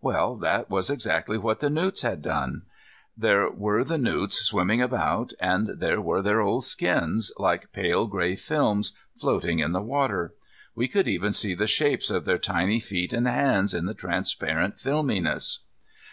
Well, 0.00 0.36
that 0.36 0.70
was 0.70 0.90
exactly 0.90 1.36
what 1.36 1.58
the 1.58 1.68
newts 1.68 2.02
had 2.02 2.22
done. 2.22 2.62
There 3.16 3.50
were 3.50 3.82
the 3.82 3.98
newts 3.98 4.38
swimming 4.44 4.80
about, 4.80 5.32
and 5.40 5.70
there 5.80 6.00
were 6.00 6.22
their 6.22 6.40
old 6.40 6.64
skins, 6.64 7.32
like 7.36 7.72
pale, 7.72 8.06
grey 8.06 8.36
films, 8.36 8.92
floating 9.16 9.58
in 9.58 9.72
the 9.72 9.82
water. 9.82 10.34
We 10.76 10.86
could 10.86 11.08
even 11.08 11.32
see 11.32 11.54
the 11.56 11.66
shapes 11.66 12.12
of 12.12 12.26
their 12.26 12.38
tiny 12.38 12.78
feet 12.78 13.12
and 13.12 13.26
hands 13.26 13.74
in 13.74 13.86
the 13.86 13.92
transparent 13.94 14.78
filminesses. 14.78 15.62